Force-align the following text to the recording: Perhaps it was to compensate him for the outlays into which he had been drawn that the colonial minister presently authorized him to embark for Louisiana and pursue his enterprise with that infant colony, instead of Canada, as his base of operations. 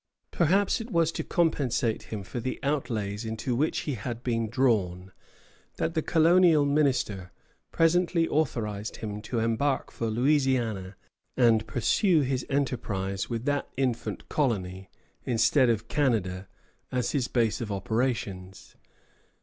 Perhaps 0.31 0.81
it 0.81 0.89
was 0.89 1.11
to 1.11 1.23
compensate 1.23 2.01
him 2.11 2.23
for 2.23 2.39
the 2.39 2.59
outlays 2.63 3.23
into 3.23 3.55
which 3.55 3.81
he 3.81 3.93
had 3.93 4.23
been 4.23 4.49
drawn 4.49 5.11
that 5.75 5.93
the 5.93 6.01
colonial 6.01 6.65
minister 6.65 7.31
presently 7.71 8.27
authorized 8.27 8.95
him 8.95 9.21
to 9.21 9.37
embark 9.37 9.91
for 9.91 10.07
Louisiana 10.07 10.95
and 11.37 11.67
pursue 11.67 12.21
his 12.21 12.43
enterprise 12.49 13.29
with 13.29 13.45
that 13.45 13.69
infant 13.77 14.27
colony, 14.27 14.89
instead 15.23 15.69
of 15.69 15.87
Canada, 15.87 16.47
as 16.91 17.11
his 17.11 17.27
base 17.27 17.61
of 17.61 17.71
operations. 17.71 18.75